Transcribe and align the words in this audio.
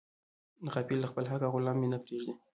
غافل 0.73 0.97
له 1.01 1.07
خپله 1.11 1.27
حقه 1.31 1.45
او 1.47 1.51
غلام 1.55 1.77
مې 1.79 1.87
نه 1.93 1.97
پریږدي. 2.05 2.33